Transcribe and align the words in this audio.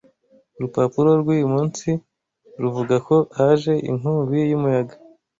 Urupapuro 0.57 1.09
rwuyu 1.21 1.47
munsi 1.55 1.89
ruvuga 2.61 2.95
ko 3.07 3.15
haje 3.37 3.73
inkubi 3.91 4.39
y'umuyaga. 4.49 4.95